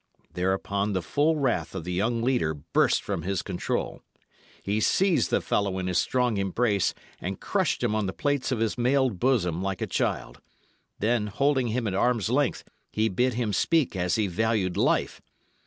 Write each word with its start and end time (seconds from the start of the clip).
Thereupon 0.33 0.93
the 0.93 1.03
full 1.03 1.35
wrath 1.35 1.75
of 1.75 1.83
the 1.83 1.93
young 1.93 2.23
leader 2.23 2.55
burst 2.55 3.03
from 3.03 3.21
his 3.21 3.43
control. 3.43 4.01
He 4.63 4.79
seized 4.79 5.29
the 5.29 5.41
fellow 5.41 5.77
in 5.77 5.85
his 5.85 5.99
strong 5.99 6.37
embrace, 6.37 6.95
and 7.19 7.39
crushed 7.39 7.83
him 7.83 7.93
on 7.93 8.07
the 8.07 8.11
plates 8.11 8.51
of 8.51 8.57
his 8.57 8.79
mailed 8.79 9.19
bosom 9.19 9.61
like 9.61 9.79
a 9.79 9.85
child; 9.85 10.41
then, 10.97 11.27
holding 11.27 11.67
him 11.67 11.85
at 11.85 11.93
arm's 11.93 12.31
length, 12.31 12.63
he 12.91 13.09
bid 13.09 13.35
him 13.35 13.53
speak 13.53 13.95
as 13.95 14.15
he 14.15 14.25
valued 14.25 14.75
life. 14.75 15.21